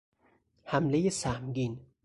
حملهی 0.63 1.09
سهمگین 1.09 1.79